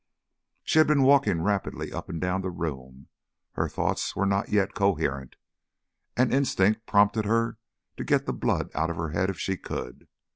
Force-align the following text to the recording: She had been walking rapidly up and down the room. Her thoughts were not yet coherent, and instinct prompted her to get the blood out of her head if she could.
She 0.63 0.79
had 0.79 0.87
been 0.87 1.03
walking 1.03 1.43
rapidly 1.43 1.93
up 1.93 2.09
and 2.09 2.19
down 2.19 2.41
the 2.41 2.49
room. 2.49 3.07
Her 3.51 3.69
thoughts 3.69 4.15
were 4.15 4.25
not 4.25 4.49
yet 4.49 4.73
coherent, 4.73 5.35
and 6.17 6.33
instinct 6.33 6.87
prompted 6.87 7.25
her 7.25 7.59
to 7.97 8.03
get 8.03 8.25
the 8.25 8.33
blood 8.33 8.71
out 8.73 8.89
of 8.89 8.95
her 8.95 9.09
head 9.09 9.29
if 9.29 9.37
she 9.39 9.57
could. 9.57 10.07